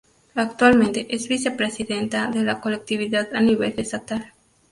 Actualmente 0.33 1.05
es 1.15 1.27
vicepresidenta 1.27 2.25
de 2.25 2.41
la 2.41 2.59
colectividad 2.59 3.35
a 3.35 3.39
nivel 3.39 3.75
estatal. 3.77 4.33